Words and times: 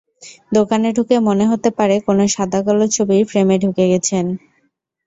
দোকানে 0.51 0.89
ঢুকে 0.97 1.15
মনে 1.27 1.45
হতে 1.51 1.69
পারে, 1.77 1.95
কোনো 2.07 2.23
সাদাকালো 2.35 2.85
ছবির 2.95 3.21
ফ্রেমে 3.29 3.55
ঢুকে 3.63 3.85
গেছেন। 3.91 4.25